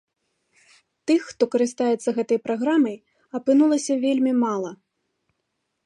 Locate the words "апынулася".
3.41-3.93